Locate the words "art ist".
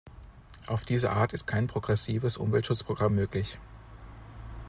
1.11-1.45